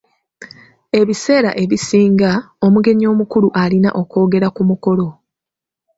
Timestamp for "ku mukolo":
4.55-5.07